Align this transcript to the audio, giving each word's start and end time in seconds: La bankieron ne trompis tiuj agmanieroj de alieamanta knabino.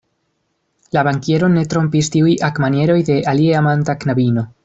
La 0.95 1.03
bankieron 1.07 1.53
ne 1.57 1.65
trompis 1.73 2.09
tiuj 2.15 2.33
agmanieroj 2.49 2.97
de 3.13 3.21
alieamanta 3.35 3.97
knabino. 4.05 4.49